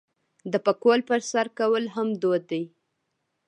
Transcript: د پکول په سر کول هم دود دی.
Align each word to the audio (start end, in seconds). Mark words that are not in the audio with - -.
د 0.51 0.53
پکول 0.65 0.99
په 1.09 1.15
سر 1.31 1.47
کول 1.59 1.83
هم 1.95 2.07
دود 2.21 2.43
دی. 2.51 2.63